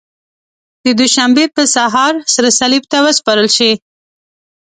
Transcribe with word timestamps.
د 0.83 0.87
دوشنبې 0.99 1.45
په 1.55 1.63
سهار 1.75 2.13
سره 2.33 2.49
صلیب 2.59 2.83
ته 2.91 2.97
وسپارل 3.05 3.47
شي. 3.57 3.71